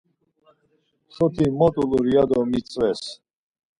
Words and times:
Soti 1.15 1.45
mot 1.57 1.75
ulut 1.83 2.05
ya 2.13 2.23
do 2.29 2.39
mitzves. 2.51 3.01